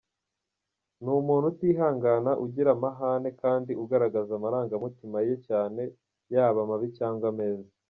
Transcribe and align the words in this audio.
Ni 1.03 1.11
umuntu 1.21 1.45
utihangana, 1.53 2.31
ugira 2.45 2.69
amahane 2.77 3.29
kandi 3.41 3.71
ugaragaza 3.83 4.31
amarangamutima 4.35 5.17
ye 5.27 5.35
cyane 5.47 5.81
yaba 6.33 6.59
mabi 6.69 6.87
cyangwa 6.99 7.27
meza. 7.39 7.69